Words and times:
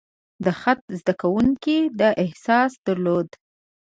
د 0.45 0.45
خط 0.59 0.81
زده 0.99 1.13
کوونکي 1.21 1.77
دا 1.99 2.09
احساس 2.23 2.71
درلود. 2.85 3.29